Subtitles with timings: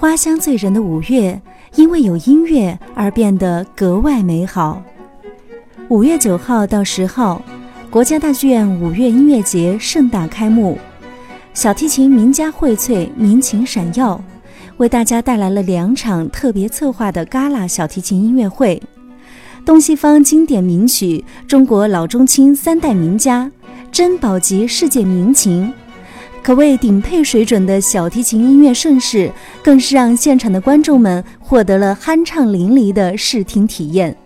[0.00, 1.38] 花香醉人的五月，
[1.74, 4.82] 因为有音乐而变得格外美好。
[5.90, 7.42] 五月九号到十号，
[7.90, 10.78] 国家大剧院五月音乐节盛大开幕，
[11.52, 14.18] 小提琴名家荟萃，民情闪耀，
[14.78, 18.82] 为大家带来了两场特别策划的旮旯小提琴音乐会。
[19.66, 23.52] 东西方经典名曲，中国老中青三代名家，
[23.92, 25.70] 珍宝级世界名琴，
[26.42, 29.30] 可谓顶配水准的小提琴音乐盛世，
[29.62, 34.16] 更是让现场的观众们获得了酣畅淋漓的视听体验。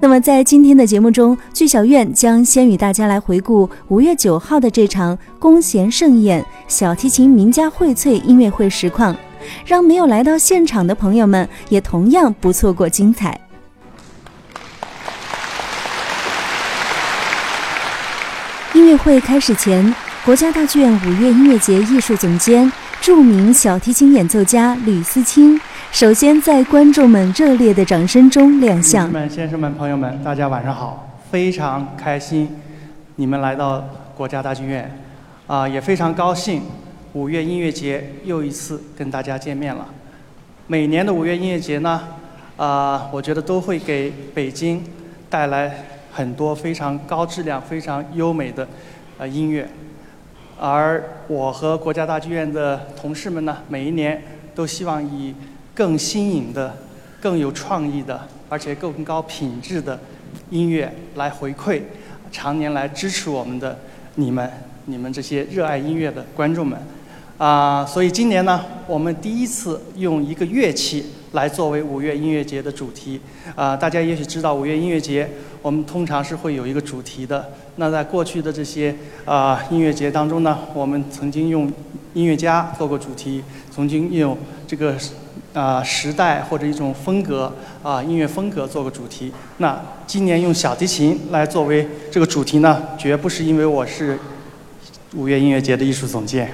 [0.00, 9.16] 那么，在今天的节目中，剧小院将先与大家来回顾五月九号的这场弓弦盛宴小提琴名家荟萃音乐会实况，
[9.64, 13.38] 让没有来到现场的朋友们也同样不错过精彩。
[18.74, 25.60] 音乐会开始前，国家大剧院五月音乐节艺术总监、著名小提琴演奏家吕思清，
[25.90, 29.10] 首先在观众们热烈的掌声中亮相。
[29.10, 31.18] 们、先生们、朋友们，大家晚上好！
[31.28, 32.48] 非常开心
[33.16, 33.84] 你们来到
[34.16, 34.96] 国家大剧院，
[35.48, 36.62] 啊，也非常高兴
[37.14, 39.84] 五月音乐节又一次跟大家见面了。
[40.68, 42.00] 每年的五月音乐节呢，
[42.56, 44.84] 啊，我觉得都会给北京
[45.28, 45.74] 带来。
[46.14, 48.68] 很多非常高质量、非常优美的
[49.16, 49.66] 呃音乐，
[50.64, 54.22] 而我和国家大剧院的同事们呢，每一年
[54.54, 55.34] 都希望以
[55.74, 56.76] 更新颖的、
[57.20, 59.98] 更有创意的，而且更高品质的
[60.50, 61.82] 音乐来回馈
[62.30, 63.76] 常年来支持我们的
[64.14, 64.48] 你们、
[64.84, 66.78] 你们这些热爱音乐的观众们。
[67.38, 73.18] 啊，所以今年呢，我们第一次用一个乐器来作为五月音乐节的主题。
[73.56, 75.26] 啊，大家也许知道，五月音乐节。
[75.62, 77.52] 我们通常是会有一个主题的。
[77.76, 81.72] 那在过去的这些啊音乐节当中呢，我们曾经用
[82.12, 83.42] 音乐家做过主题，
[83.74, 84.94] 曾经用这个
[85.54, 87.50] 啊时代或者一种风格
[87.82, 89.32] 啊音乐风格做过主题。
[89.56, 94.18] 那今年用小提琴来作为这个主题呢，绝不是因为我是
[95.14, 96.52] 五月音乐节的艺术总监，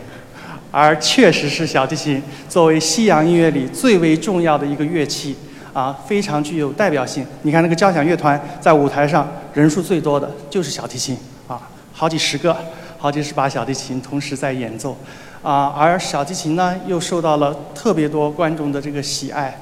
[0.70, 5.36] 而确实是小提琴作为西洋音乐里最为重要的一个乐器。
[5.74, 7.24] 啊，非常具有代表性。
[7.42, 11.60] 你看那个交响乐团在舞台上人数最多的就是小提琴啊，
[11.92, 12.56] 好几十个，
[12.96, 14.96] 好几十把小提琴同时在演奏，
[15.40, 19.56] 啊，而小提琴呢又受到了特别多观众的这个喜爱，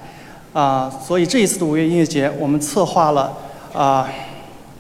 [0.55, 3.37] 啊，所以这一次的五月音乐节，我们策划了
[3.75, 4.09] 啊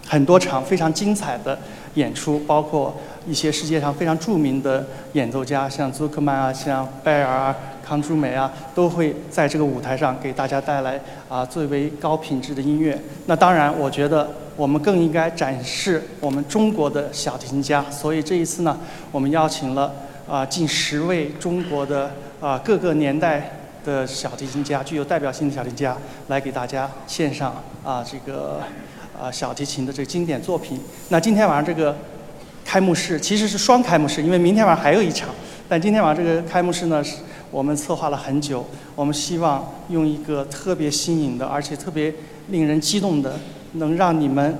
[0.07, 1.59] 很多场非常精彩的
[1.95, 2.97] 演出，包括
[3.27, 7.57] 一些世界上非常著名的演奏家，像祖克曼啊，像拜尔啊。
[7.87, 13.01] 康朱梅啊，都会在这个舞台上给大家带来啊最为高品质的音乐。
[13.27, 17.89] 那当然，我觉得我们更应该展示我们中国的小提琴家。
[17.89, 18.77] 所以这一次呢，
[19.13, 19.95] 我们邀请了
[20.29, 23.53] 啊近十位中国的啊各个年代
[23.85, 25.97] 的小提琴家，具有代表性的小提琴家，
[26.27, 28.63] 来给大家献上啊这个
[29.21, 30.81] 啊小提琴的这个经典作品。
[31.09, 31.97] 那今天晚上这个
[32.65, 35.31] 开幕式其实是双开幕式，因为明天晚上还有一场。
[35.69, 37.17] 但今天晚上这个开幕式呢是。
[37.53, 38.67] 我们策划了很久，
[38.97, 42.13] 我们希望用一个特别新颖的，而且特别
[42.49, 43.39] 令人激动的，
[43.75, 44.59] 能让你们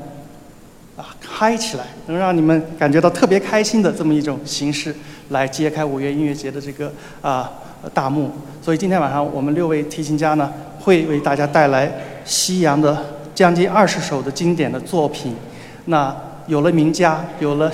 [0.97, 4.95] 啊嗨起来，能让你们感觉到特别开心的这么一种形式，
[5.31, 6.91] 来揭开五月音乐节的这个
[7.21, 7.53] 啊
[7.93, 8.31] 大幕。
[8.63, 11.93] 所以今天晚上我们六位提琴家呢，会为大家带来
[12.25, 15.37] 西洋的将近二十首的经典的作品。
[15.85, 16.17] 那
[16.47, 17.71] 有了名家，有了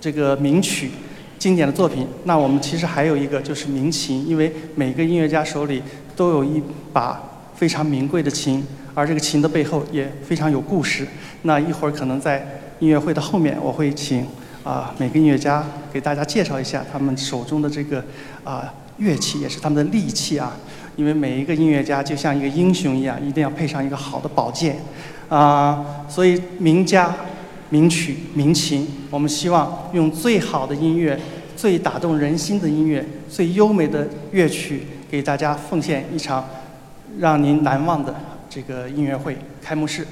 [0.00, 0.90] 这个名曲。
[1.38, 5.82] 经典的作品，那我们其实还有一个就是名琴，因为每个音乐家手里
[6.14, 7.20] 都有一把
[7.56, 11.04] 非常名贵的琴，而这个琴的背后也非常有故事。
[11.42, 14.24] 那一会儿可能在音乐会的后面，我会请
[14.62, 18.04] 啊每个音乐家给大家介绍一下他们手中的这个
[18.44, 20.56] 啊乐器，也是他们的利器啊。
[20.96, 24.76] 因为每一个音乐家就像一个英雄一样，一定要配上一个好的宝剑
[25.28, 26.04] 啊。
[26.08, 27.14] 所以名家。
[27.72, 31.18] 名曲、名琴，我们希望用最好的音乐、
[31.56, 36.46] 最打动人心的音乐、最优美的乐曲，给大家奉献一场
[37.18, 38.14] 让您难忘的
[38.50, 40.06] 这个音乐会开幕式。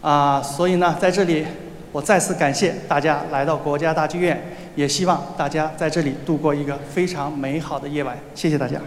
[0.00, 1.44] 啊，所以呢，在这里
[1.92, 8.16] 我再次感谢大家来到国家大剧院，也希望大家在这里度过一个非常美好的夜晚。
[8.34, 8.80] 谢谢大家。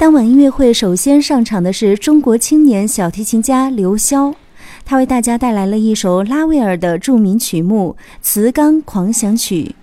[0.00, 4.34] 当晚音乐会首先上场的是中国青年小提琴家刘潇，
[4.82, 9.74] 他为大家带来了一首拉威尔的著名曲目《磁钢狂想曲》。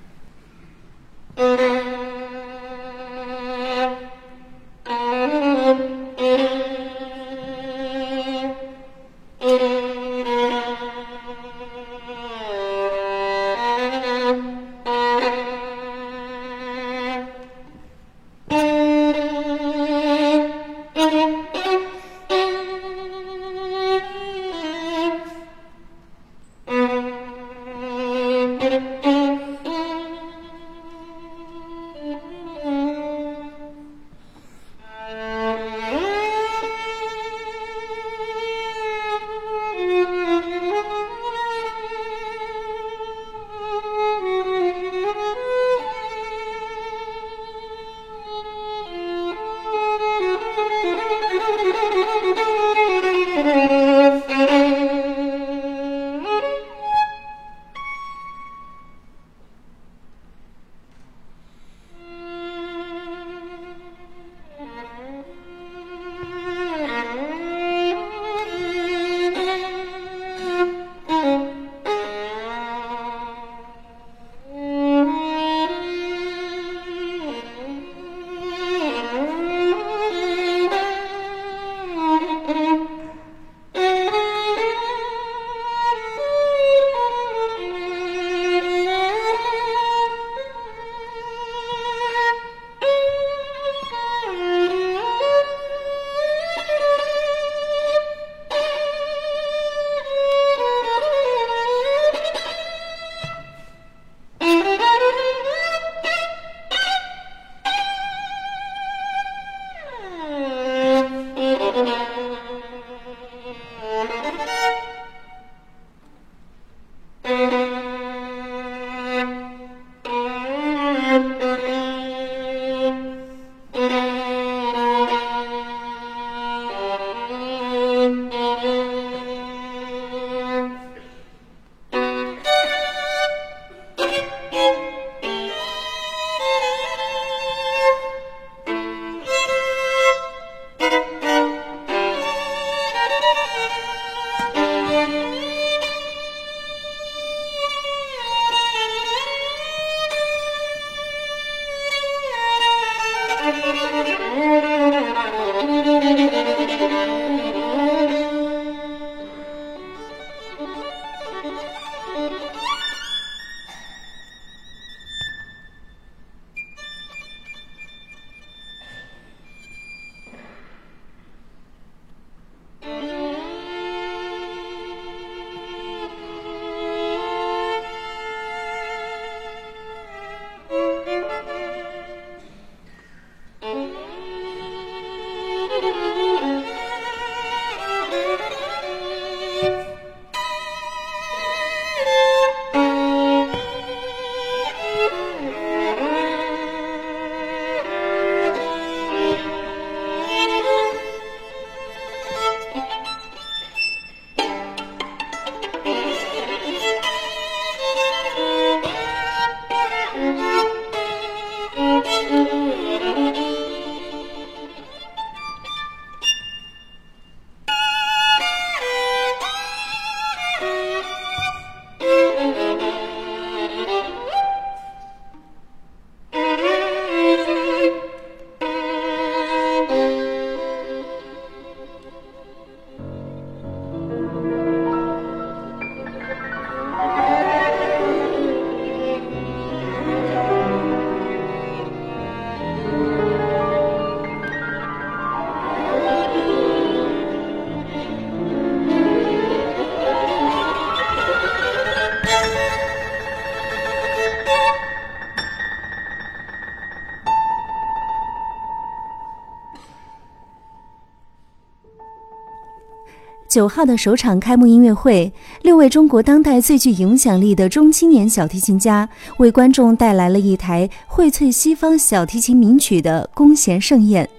[263.57, 265.33] 九号的首场开幕音乐会，
[265.63, 274.29] 六位中国当代最具影响力的中青年小提琴家为观众带来了一台荟萃西方小提琴名曲的弓弦盛宴。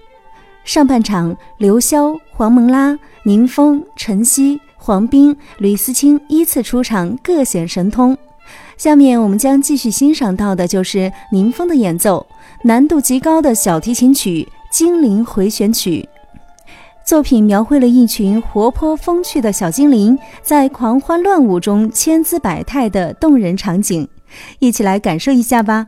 [0.63, 8.17] 上半场，刘潇、黄蒙拉、宁峰、陈曦、黄斌、吕思清依次出场，各显神通。
[8.77, 12.25] 下面我们将继续欣赏到的就是宁峰的演奏，
[12.63, 16.07] 难度极高的小提琴曲《精灵回旋曲》。
[17.09, 24.07] 作品描绘了一群活泼风趣的小精灵在狂欢乱舞中千姿百态的动人场景，
[24.59, 25.87] 一起来感受一下吧。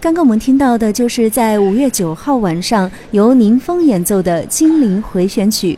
[0.00, 5.74] 刚刚我们听到的就是在五月九号晚上由宁峰演奏的《精灵回旋曲》，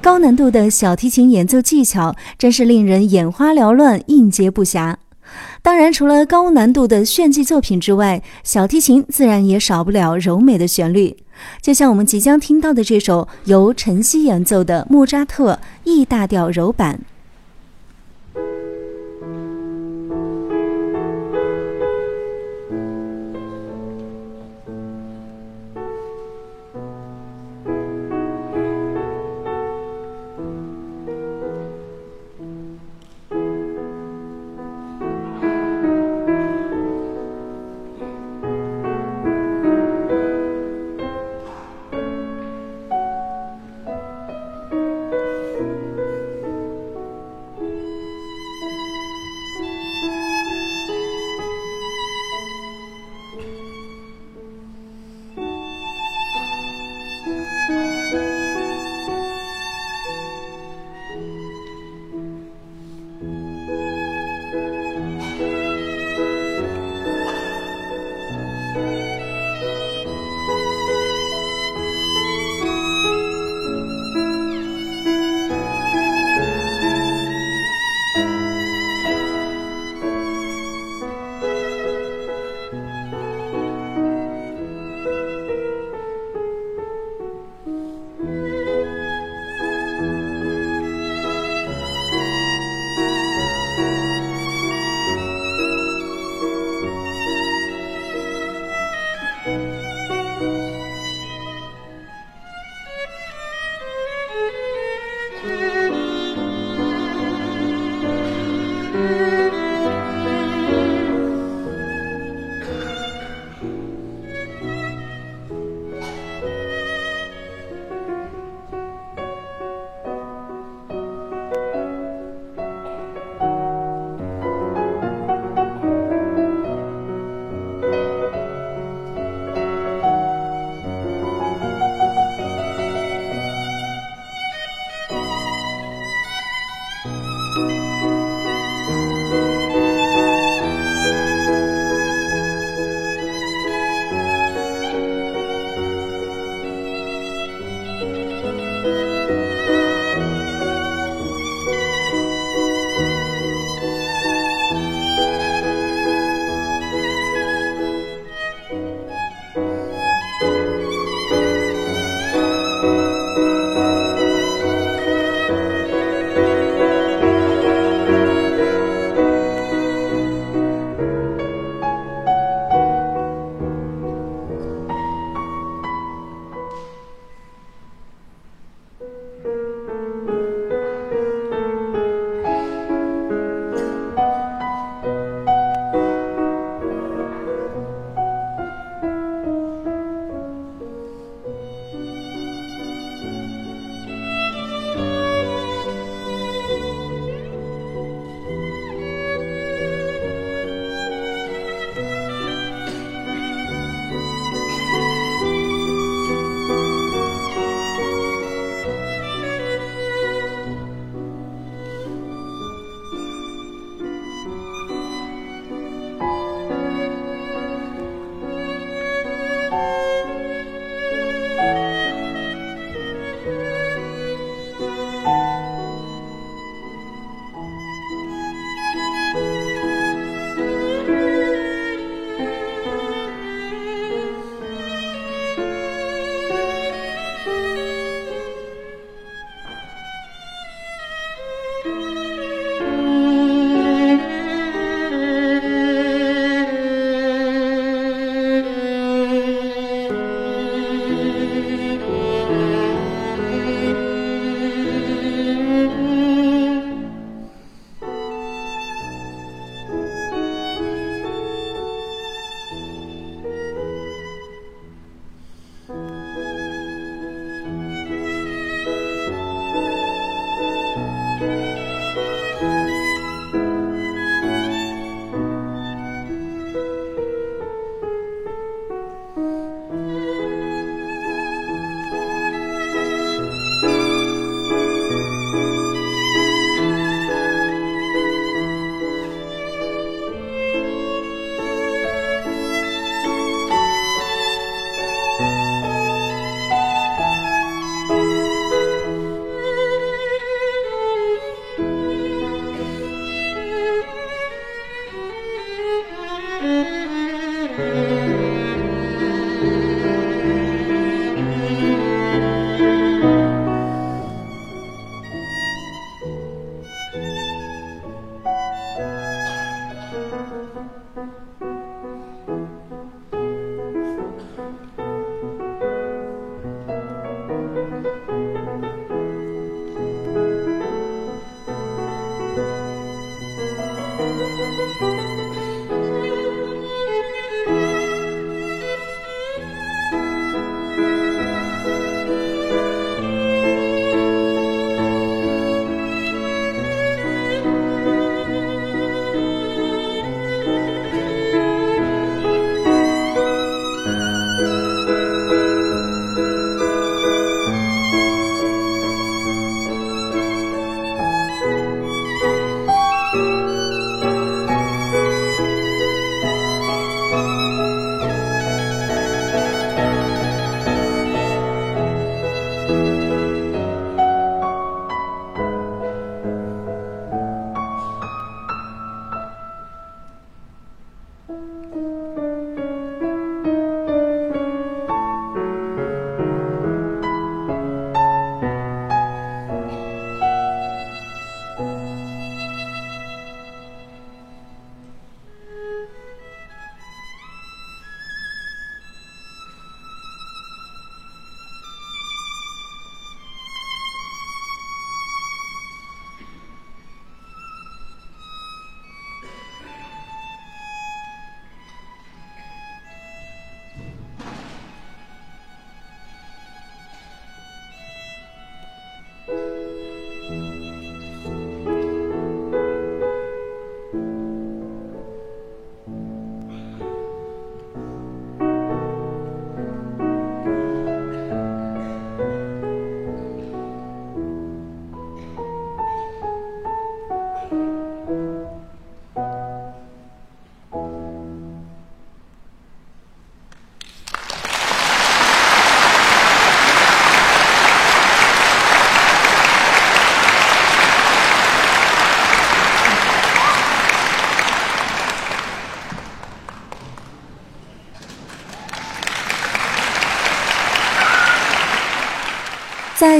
[0.00, 4.94] 高难度的小提琴演奏技巧真是令人眼花缭乱、应接不暇。
[5.60, 11.16] 当然，除了高难度的炫技作品之外，小提琴自然也少不了柔美的旋律。
[11.60, 16.94] 就像我们即将听到的这首由陈曦演奏的莫扎特《E 大调柔版》。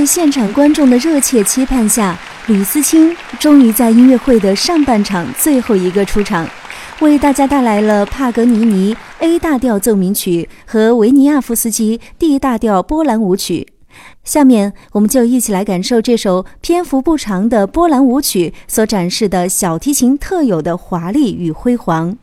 [0.08, 6.48] 现场观众的热切期盼下，吕思清终于在音乐会的上半场最后一个出场，
[7.00, 13.68] 为大家带来了帕格尼尼 A 大调奏鸣曲和维尼亚夫斯基 D 大调波兰舞曲。
[14.24, 22.16] 下面，我们就一起来感受这首篇幅不长的波兰舞曲所展示的小提琴特有的华丽与辉煌。